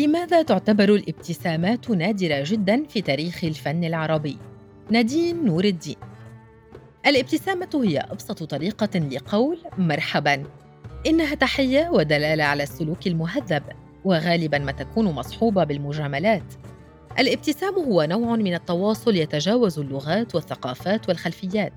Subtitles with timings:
[0.00, 4.38] لماذا تعتبر الابتسامات نادرة جدا في تاريخ الفن العربي؟
[4.90, 5.96] نادين نور الدين.
[7.06, 10.42] الابتسامة هي أبسط طريقة لقول مرحبا.
[11.06, 13.62] إنها تحية ودلالة على السلوك المهذب
[14.04, 16.54] وغالبا ما تكون مصحوبة بالمجاملات.
[17.18, 21.72] الابتسام هو نوع من التواصل يتجاوز اللغات والثقافات والخلفيات.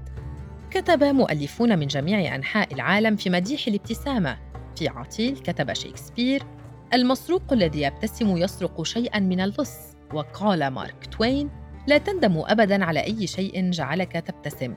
[0.72, 4.38] كتب مؤلفون من جميع أنحاء العالم في مديح الابتسامة.
[4.76, 6.44] في عطيل كتب شكسبير
[6.94, 9.78] المسروق الذي يبتسم يسرق شيئا من اللص
[10.14, 11.50] وقال مارك توين
[11.88, 14.76] لا تندم ابدا على أي شيء جعلك تبتسم.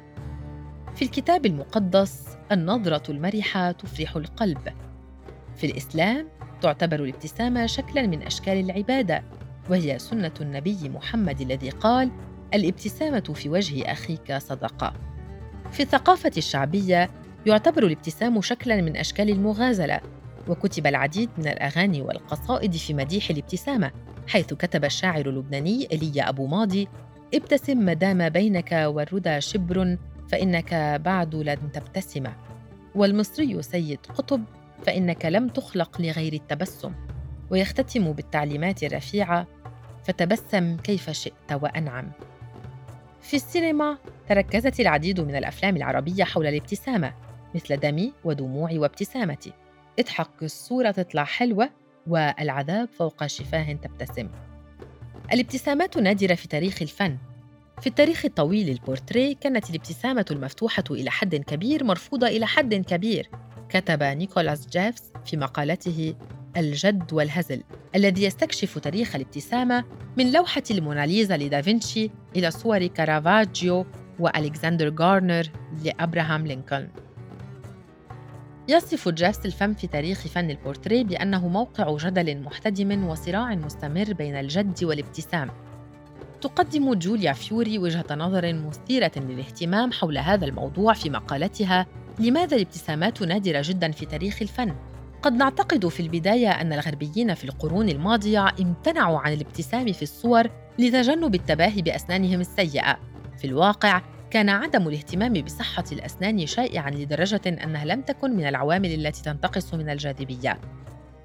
[0.95, 4.69] في الكتاب المقدس النظرة المرحة تفرح القلب.
[5.57, 6.29] في الإسلام
[6.61, 9.23] تعتبر الابتسامه شكلا من أشكال العبادة
[9.71, 12.11] وهي سنة النبي محمد الذي قال
[12.55, 14.93] الابتسامة في وجه أخيك صدقة.
[15.73, 17.11] في الثقافة الشعبية
[17.47, 20.01] يعتبر الابتسام شكلا من أشكال المغازلة
[20.49, 23.91] وكتب العديد من الأغاني والقصائد في مديح الابتسامة
[24.29, 26.89] حيث كتب الشاعر اللبناني إيليا أبو ماضي
[27.35, 29.97] ابتسم ما دام بينك والردى شبر
[30.29, 30.75] فإنك
[31.05, 32.25] بعد لن تبتسم.
[32.95, 34.45] والمصري سيد قطب
[34.83, 36.93] فإنك لم تخلق لغير التبسم.
[37.51, 39.47] ويختتم بالتعليمات الرفيعة
[40.05, 42.11] فتبسم كيف شئت وأنعم.
[43.21, 47.15] في السينما تركزت العديد من الأفلام العربية حول الابتسامة
[47.55, 49.53] مثل دمي ودموعي وابتسامتي.
[49.99, 51.71] اضحك الصورة تطلع حلوة
[52.07, 54.29] والعذاب فوق شفاه تبتسم.
[55.33, 57.19] الابتسامات نادرة في تاريخ الفن.
[57.81, 63.31] في التاريخ الطويل للبورتريه كانت الابتسامة المفتوحة إلى حد كبير مرفوضة إلى حد كبير
[63.69, 66.15] كتب نيكولاس جيفز في مقالته
[66.57, 67.63] الجد والهزل
[67.95, 69.85] الذي يستكشف تاريخ الابتسامة
[70.17, 73.87] من لوحة الموناليزا لدافنشي إلى صور كارافاجيو
[74.19, 75.51] وألكسندر غاردنر
[75.85, 77.06] لأبراهام لينكولن.
[78.69, 84.85] يصف جيفز الفم في تاريخ فن البورتريه بأنه موقع جدل محتدم وصراع مستمر بين الجد
[84.85, 85.51] والابتسام
[86.41, 91.87] تقدم جوليا فيوري وجهة نظر مثيرة للاهتمام حول هذا الموضوع في مقالتها
[92.19, 94.75] لماذا الابتسامات نادرة جدا في تاريخ الفن؟
[95.23, 101.35] قد نعتقد في البداية أن الغربيين في القرون الماضية امتنعوا عن الابتسام في الصور لتجنب
[101.35, 102.99] التباهي بأسنانهم السيئة.
[103.39, 109.23] في الواقع كان عدم الاهتمام بصحة الأسنان شائعاً لدرجة أنها لم تكن من العوامل التي
[109.23, 110.61] تنتقص من الجاذبية.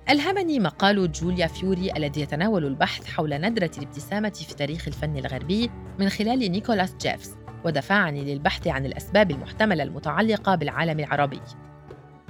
[0.09, 6.09] ألهمني مقال جوليا فيوري الذي يتناول البحث حول ندرة الابتسامة في تاريخ الفن الغربي من
[6.09, 7.35] خلال نيكولاس جيفز،
[7.66, 11.41] ودفعني للبحث عن الأسباب المحتملة المتعلقة بالعالم العربي.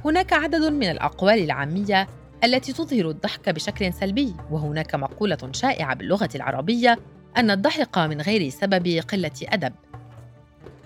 [0.05, 2.07] هناك عدد من الأقوال العامية
[2.43, 6.99] التي تظهر الضحك بشكل سلبي، وهناك مقولة شائعة باللغة العربية
[7.37, 9.73] أن الضحك من غير سبب قلة أدب،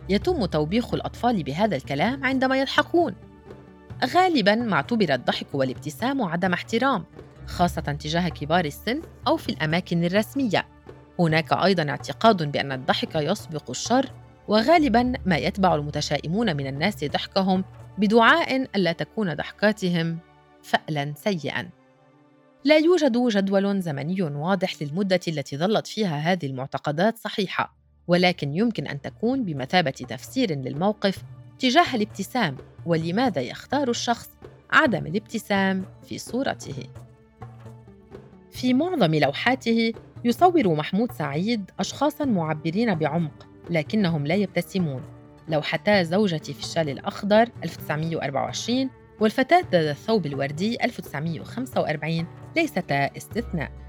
[0.10, 3.16] يتم توبيخ الأطفال بهذا الكلام عندما يضحكون.
[4.06, 7.06] غالباً ما اعتبر الضحك والابتسام عدم احترام
[7.48, 10.68] خاصة تجاه كبار السن أو في الأماكن الرسمية.
[11.20, 14.12] هناك أيضاً اعتقاد بأن الضحك يسبق الشر
[14.48, 17.64] وغالباً ما يتبع المتشائمون من الناس ضحكهم
[17.98, 20.18] بدعاء ألا تكون ضحكاتهم
[20.64, 21.70] فألا سيئاً.
[22.64, 27.85] لا يوجد جدول زمني واضح للمدة التي ظلت فيها هذه المعتقدات صحيحة.
[28.08, 31.24] ولكن يمكن أن تكون بمثابة تفسير للموقف
[31.60, 34.30] تجاه الابتسام ولماذا يختار الشخص
[34.72, 36.76] عدم الابتسام في صورته؟
[38.52, 39.94] في معظم لوحاته
[40.26, 45.02] يصور محمود سعيد اشخاصا معبرين بعمق لكنهم لا يبتسمون.
[45.50, 48.90] لوحتا زوجتي في الشال الأخضر 1924
[49.20, 53.85] والفتاة ذات الثوب الوردي 1945 ليستا استثناء.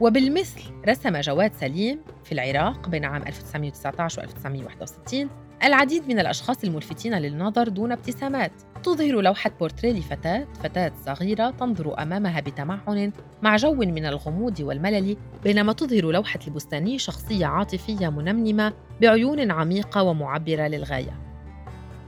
[0.00, 5.28] وبالمثل رسم جواد سليم في العراق بين عام 1919 و 1961
[5.64, 8.52] العديد من الأشخاص الملفتين للنظر دون ابتسامات.
[8.82, 13.12] تظهر لوحة بورتريه لفتاة فتاة صغيرة تنظر أمامها بتمعن
[13.42, 20.66] مع جو من الغموض والملل بينما تظهر لوحة البستاني شخصية عاطفية منمنمة بعيون عميقة ومعبرة
[20.66, 21.20] للغاية.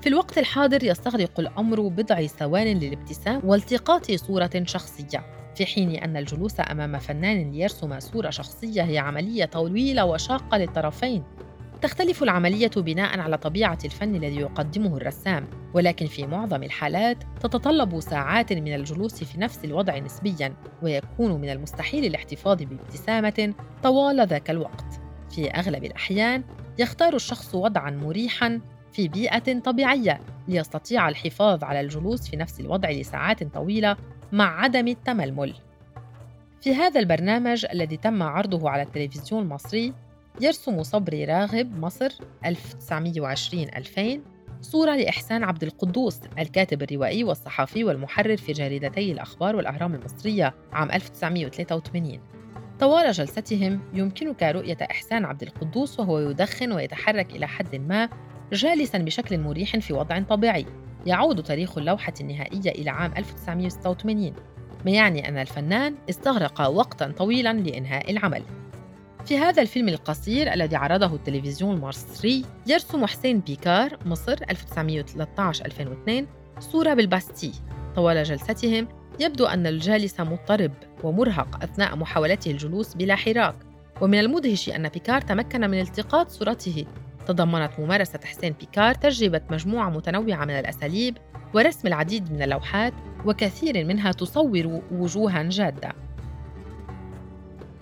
[0.01, 5.46] في الوقت الحاضر يستغرق الأمر بضع ثوان للابتسام والتقاط صورة شخصية.
[5.57, 11.23] في حين أن الجلوس أمام فنان ليرسم صورة شخصية هي عملية طويلة وشاقة للطرفين
[11.83, 18.53] تختلف العملية بناء على طبيعة الفن الذي يقدمه الرسام، ولكن في معظم الحالات تتطلب ساعات
[18.53, 25.01] من الجلوس في نفس الوضع نسبياً، ويكون من المستحيل الاحتفاظ بابتسامة طوال ذاك الوقت.
[25.31, 26.45] في أغلب الأحيان
[26.79, 28.61] يختار الشخص وضعاً مريحاً
[28.97, 33.97] في بيئة طبيعية ليستطيع الحفاظ على الجلوس في نفس الوضع لساعات طويلة
[34.33, 35.55] مع عدم التململ.
[36.61, 39.93] في هذا البرنامج الذي تم عرضه على التلفزيون المصري
[40.41, 42.13] يرسم صبري راغب مصر
[42.47, 44.19] 1920-2000
[44.61, 52.21] صورة لإحسان عبد القدوس الكاتب الروائي والصحفي والمحرر في جريدتي الأخبار والأهرام المصرية عام 1983
[52.81, 58.09] طوال جلستهم يمكنك رؤية إحسان عبد القدوس وهو يدخن ويتحرك إلى حد ما
[58.53, 60.67] جالسا بشكل مريح في وضع طبيعي.
[61.07, 64.33] يعود تاريخ اللوحة النهائية إلى عام 1986
[64.85, 68.43] ما يعني أن الفنان استغرق وقتا طويلا لإنهاء العمل.
[69.25, 76.27] في هذا الفيلم القصير الذي عرضه التلفزيون المصري يرسم حسين بيكار مصر 1913-2002
[76.59, 77.53] صورة بالباستي.
[77.97, 78.89] طوال جلستهم
[79.21, 80.73] يبدو أن الجالس مضطرب
[81.05, 83.55] ومرهق أثناء محاولته الجلوس بلا حراك.
[84.01, 86.87] ومن المدهش أن بيكار تمكن من التقاط صورته.
[87.27, 91.17] تضمنت ممارسة حسين بيكار تجربة مجموعة متنوعة من الأساليب
[91.55, 92.93] ورسم العديد من اللوحات
[93.27, 95.93] وكثير منها تصور وجوها جادة.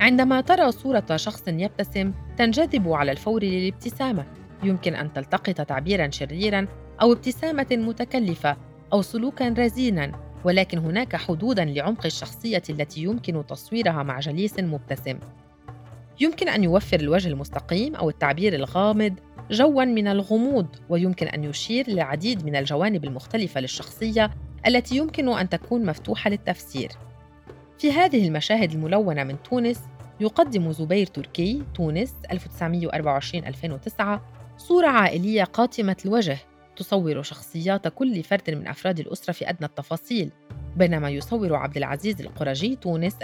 [0.01, 4.25] عندما ترى صورة شخص يبتسم تنجذب على الفور للابتسامة.
[4.63, 6.67] يمكن أن تلتقط تعبيرا شريرا
[7.03, 8.57] أو ابتسامة متكلفة
[8.93, 10.13] أو سلوكا رزينا
[10.45, 15.19] ولكن هناك حدودا لعمق الشخصية التي يمكن تصويرها مع جليس مبتسم.
[16.21, 19.15] يمكن أن يوفر الوجه المستقيم أو التعبير الغامض
[19.51, 24.31] جوا من الغموض ويمكن أن يشير للعديد من الجوانب المختلفة للشخصية
[24.67, 26.93] التي يمكن أن تكون مفتوحة للتفسير.
[27.79, 29.81] في هذه المشاهد الملونة من تونس
[30.21, 34.21] يقدم زبير تركي تونس 1924-2009
[34.59, 36.39] صورة عائلية قاتمة الوجه
[36.77, 40.31] تصور شخصيات كل فرد من أفراد الأسرة في أدنى التفاصيل
[40.77, 43.19] بينما يصور عبد العزيز القرجي تونس 1922-2008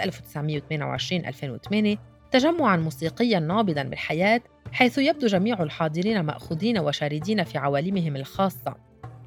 [2.31, 4.41] تجمعا موسيقيا نابضا بالحياة
[4.71, 8.75] حيث يبدو جميع الحاضرين مأخوذين وشاردين في عوالمهم الخاصة.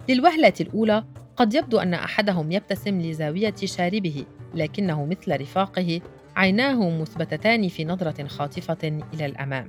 [0.09, 1.05] للوهلة الأولى
[1.37, 4.25] قد يبدو أن أحدهم يبتسم لزاوية شاربه
[4.55, 6.01] لكنه مثل رفاقه
[6.37, 9.69] عيناه مثبتتان في نظرة خاطفة إلى الأمام.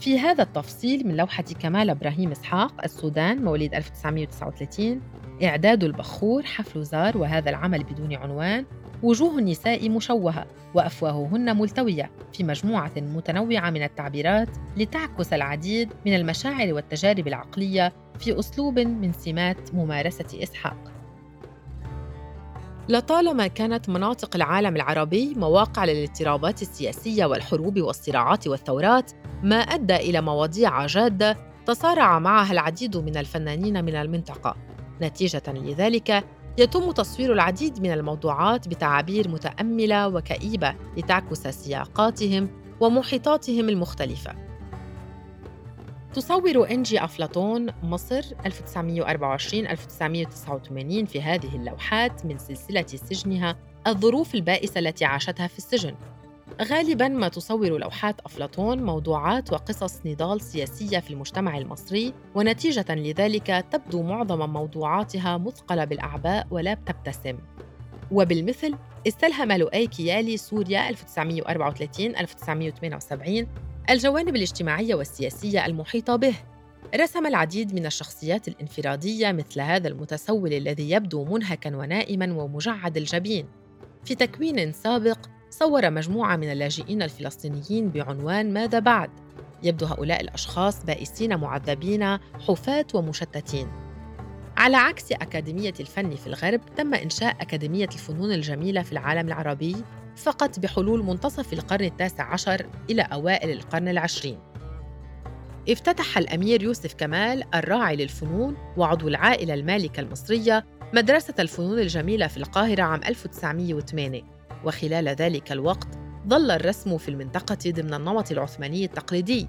[0.00, 5.00] في هذا التفصيل من لوحة كمال إبراهيم إسحاق السودان مواليد 1939
[5.42, 8.64] إعداد البخور حفل زار وهذا العمل بدون عنوان.
[9.02, 17.28] وجوه النساء مشوهة وأفواههن ملتوية في مجموعة متنوعة من التعبيرات لتعكس العديد من المشاعر والتجارب
[17.28, 20.92] العقلية في أسلوب من سمات ممارسة إسحاق.
[22.88, 29.12] لطالما كانت مناطق العالم العربي مواقع للاضطرابات السياسية والحروب والصراعات والثورات
[29.42, 31.36] ما أدى إلى مواضيع جادة
[31.66, 34.56] تصارع معها العديد من الفنانين من المنطقة.
[35.02, 36.24] نتيجة لذلك
[36.58, 42.48] يتم تصوير العديد من الموضوعات بتعابير متأملة وكئيبة لتعكس سياقاتهم
[42.80, 44.34] ومحيطاتهم المختلفة.
[46.14, 48.26] تصور إنجي أفلاطون مصر 1924-1989
[51.06, 53.56] في هذه اللوحات من سلسلة سجنها
[53.86, 55.94] الظروف البائسة التي عاشتها في السجن.
[56.62, 64.02] غالبا ما تصور لوحات أفلاطون موضوعات وقصص نضال سياسية في المجتمع المصري ونتيجة لذلك تبدو
[64.02, 67.38] معظم موضوعاتها مثقلة بالأعباء ولا تبتسم
[68.10, 68.74] وبالمثل
[69.08, 73.46] استلهم لؤي كيالي سوريا 1934 1978
[73.90, 76.34] الجوانب الاجتماعية والسياسية المحيطة به.
[76.96, 83.46] رسم العديد من الشخصيات الانفرادية مثل هذا المتسول الذي يبدو منهكا ونائما ومجعد الجبين.
[84.04, 85.18] في تكوين سابق
[85.58, 89.10] صور مجموعة من اللاجئين الفلسطينيين بعنوان ماذا بعد؟
[89.62, 93.68] يبدو هؤلاء الأشخاص بائسين معذبين حفاة ومشتتين.
[94.56, 99.76] على عكس أكاديمية الفن في الغرب تم إنشاء أكاديمية الفنون الجميلة في العالم العربي
[100.16, 104.38] فقط بحلول منتصف القرن التاسع عشر إلى أوائل القرن العشرين.
[105.68, 112.82] افتتح الأمير يوسف كمال الراعي للفنون وعضو العائلة المالكة المصرية مدرسة الفنون الجميلة في القاهرة
[112.82, 115.88] عام 1908 وخلال ذلك الوقت
[116.28, 119.48] ظل الرسم في المنطقة ضمن النمط العثماني التقليدي.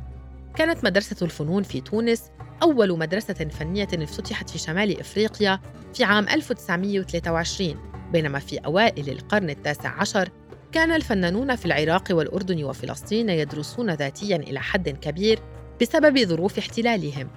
[0.56, 2.32] كانت مدرسة الفنون في تونس
[2.64, 5.60] أول مدرسة فنية افتتحت في شمال إفريقيا
[5.94, 7.76] في عام 1923
[8.12, 10.30] بينما في أوائل القرن التاسع عشر
[10.72, 15.40] كان الفنانون في العراق والأردن وفلسطين يدرسون ذاتياً إلى حد كبير
[15.82, 17.28] بسبب ظروف احتلالهم.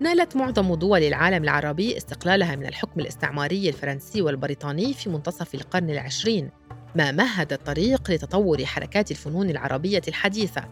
[0.00, 6.50] نالت معظم دول العالم العربي استقلالها من الحكم الاستعماري الفرنسي والبريطاني في منتصف القرن العشرين.
[6.94, 10.64] ما مهد الطريق لتطور حركات الفنون العربية الحديثة.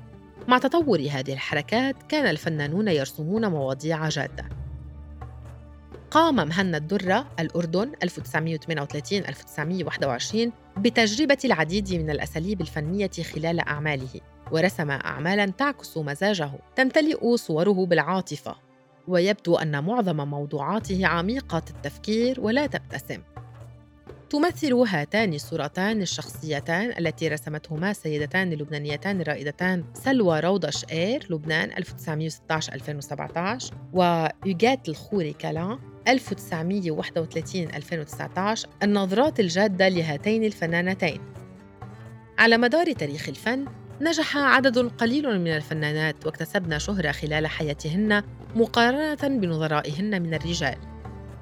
[0.48, 4.48] مع تطور هذه الحركات كان الفنانون يرسمون مواضيع جادة.
[6.10, 14.20] قام مهنا الدرة الأردن 1938-1921 بتجربة العديد من الأساليب الفنية خلال أعماله
[14.52, 18.56] ورسم أعمالاً تعكس مزاجه تمتلئ صوره بالعاطفة.
[19.08, 23.22] ويبدو أن معظم موضوعاته عميقة التفكير ولا تبتسم.
[24.32, 31.74] تمثل هاتان الصورتان الشخصيتان التي رسمتهما السيدتان اللبنانيتان الرائدتان سلوى روضة شقير لبنان 1916-2017
[33.92, 36.12] ويوجات الخوري كالان 1931-2019
[38.82, 41.20] النظرات الجادة لهاتين الفنانتين.
[42.38, 43.64] على مدار تاريخ الفن
[44.00, 48.22] نجح عدد قليل من الفنانات واكتسبن شهرة خلال حياتهن
[48.54, 50.91] مقارنة بنظرائهن من الرجال.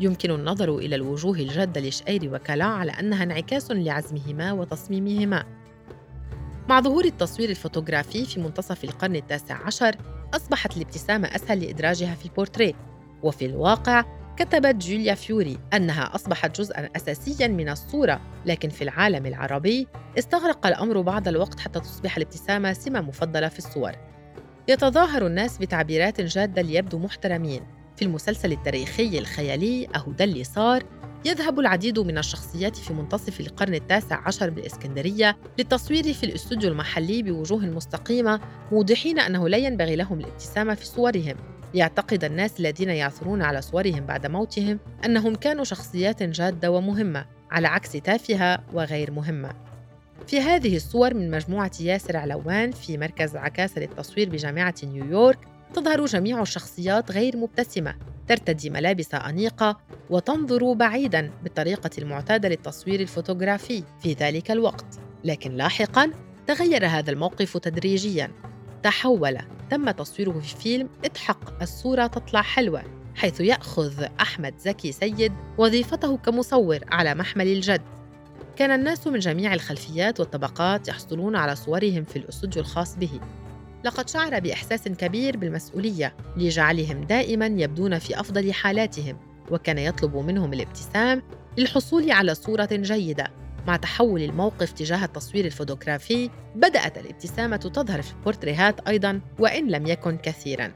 [0.00, 5.45] يمكن النظر إلى الوجوه الجادة لشأير وكلا على أنها انعكاس لعزمهما وتصميمهما.
[6.69, 9.97] مع ظهور التصوير الفوتوغرافي في منتصف القرن التاسع عشر
[10.35, 12.73] أصبحت الابتسامة أسهل لإدراجها في البورتريه
[13.23, 14.04] وفي الواقع
[14.37, 19.87] كتبت جوليا فيوري أنها أصبحت جزءاً أساسياً من الصورة لكن في العالم العربي
[20.19, 23.92] استغرق الأمر بعض الوقت حتى تصبح الابتسامة سمة مفضلة في الصور.
[24.69, 27.80] يتظاهر الناس بتعبيرات جادة ليبدو محترمين.
[28.00, 30.83] في المسلسل التاريخي الخيالي أهو ده اللي صار
[31.25, 37.59] يذهب العديد من الشخصيات في منتصف القرن التاسع عشر بالإسكندرية للتصوير في الأستوديو المحلي بوجوه
[37.59, 38.40] مستقيمة
[38.73, 41.35] موضحين أنه لا ينبغي لهم الابتسامة في صورهم.
[41.75, 47.92] يعتقد الناس الذين يعثرون على صورهم بعد موتهم أنهم كانوا شخصيات جادة ومهمة على عكس
[47.92, 49.52] تافهة وغير مهمة.
[50.26, 55.38] في هذه الصور من مجموعة ياسر علوان في مركز عكاسة للتصوير بجامعة نيويورك
[55.75, 57.95] تظهر جميع الشخصيات غير مبتسمة
[58.29, 65.00] ترتدي ملابس أنيقة وتنظر بعيداً بالطريقة المعتادة للتصوير الفوتوغرافي في ذلك الوقت.
[65.25, 66.11] لكن لاحقاً
[66.47, 68.31] تغير هذا الموقف تدريجياً.
[68.83, 69.39] تحول
[69.71, 72.83] تم تصويره في فيلم اضحك الصورة تطلع حلوة
[73.15, 77.83] حيث يأخذ أحمد زكي سيد وظيفته كمصور على محمل الجد.
[78.57, 83.21] كان الناس من جميع الخلفيات والطبقات يحصلون على صورهم في الأستوديو الخاص به.
[83.85, 89.17] لقد شعر بإحساس كبير بالمسؤولية لجعلهم دائما يبدون في أفضل حالاتهم
[89.51, 91.23] وكان يطلب منهم الابتسام
[91.59, 93.31] للحصول على صورة جيدة.
[93.67, 100.17] مع تحول الموقف تجاه التصوير الفوتوغرافي بدأت الابتسامة تظهر في البورتريهات أيضا وإن لم يكن
[100.17, 100.73] كثيرا.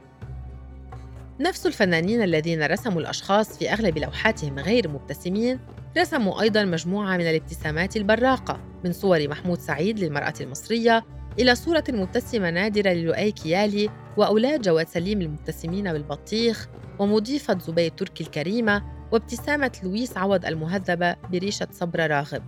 [1.39, 5.59] نفس الفنانين الذين رسموا الأشخاص في أغلب لوحاتهم غير مبتسمين
[5.97, 11.03] رسموا أيضا مجموعة من الابتسامات البراقة من صور محمود سعيد للمرأة المصرية
[11.39, 16.67] إلى صورة مبتسمة نادرة للؤي كيالي وأولاد جواد سليم المبتسمين بالبطيخ
[16.99, 22.43] ومضيفة زبير تركي الكريمة وابتسامة لويس عوض المهذبة بريشة صبر راغب.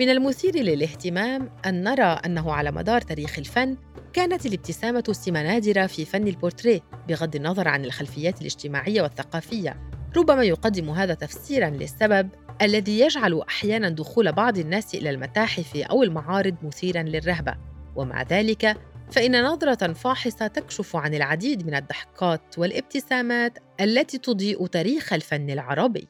[0.00, 3.76] من المثير للاهتمام أن نرى أنه على مدار تاريخ الفن
[4.12, 9.76] كانت الابتسامة سمة نادرة في فن البورتريه بغض النظر عن الخلفيات الاجتماعية والثقافية.
[10.16, 12.28] ربما يقدم هذا تفسيراً للسبب
[12.62, 17.71] الذي يجعل أحياناً دخول بعض الناس إلى المتاحف أو المعارض مثيراً للرهبة.
[17.96, 18.76] ومع ذلك
[19.10, 26.08] فإن نظرة فاحصة تكشف عن العديد من الضحكات والابتسامات التي تضيء تاريخ الفن العربي.